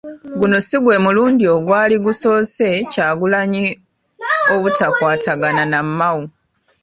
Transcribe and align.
Guno 0.39 0.57
si 0.67 0.77
gwe 0.83 0.97
mulundi 1.05 1.45
ogwali 1.55 1.95
gusoose 2.05 2.67
Kyagulanyi 2.91 3.65
obutakwatagana 4.55 5.63
na 5.71 5.81
Mao. 5.97 6.23